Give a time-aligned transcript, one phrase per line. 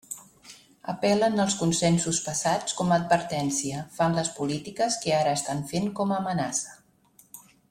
[0.93, 6.15] Apel·len als consensos passats com a advertència, fan les polítiques que ara estan fent com
[6.17, 6.79] a amenaça.